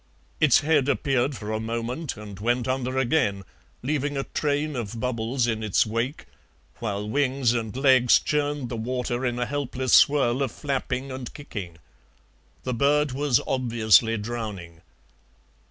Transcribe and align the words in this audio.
Its 0.39 0.61
head 0.61 0.89
appeared 0.89 1.37
for 1.37 1.51
a 1.51 1.59
moment 1.59 2.17
and 2.17 2.39
went 2.39 2.67
under 2.67 2.97
again, 2.97 3.43
leaving 3.83 4.17
a 4.17 4.23
train 4.23 4.75
of 4.75 4.99
bubbles 4.99 5.45
in 5.45 5.61
its 5.61 5.85
wake, 5.85 6.25
while 6.79 7.07
wings 7.07 7.53
and 7.53 7.77
legs 7.77 8.17
churned 8.17 8.67
the 8.69 8.75
water 8.75 9.23
in 9.23 9.37
a 9.37 9.45
helpless 9.45 9.93
swirl 9.93 10.41
of 10.41 10.51
flapping 10.51 11.11
and 11.11 11.31
kicking. 11.35 11.77
The 12.63 12.73
bird 12.73 13.11
was 13.11 13.39
obviously 13.45 14.17
drowning. 14.17 14.81